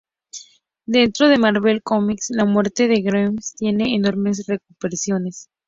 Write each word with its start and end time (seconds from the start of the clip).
Dentro 0.87 1.27
de 1.27 1.37
Marvel 1.37 1.83
Comics, 1.83 2.31
la 2.31 2.45
muerte 2.45 2.87
de 2.87 3.03
Gwen 3.03 3.37
Stacy 3.37 3.57
tiene 3.57 3.93
enormes 3.93 4.47
repercusiones. 4.47 5.49